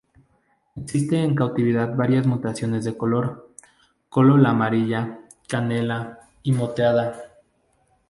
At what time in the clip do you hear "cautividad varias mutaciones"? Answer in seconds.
1.35-2.83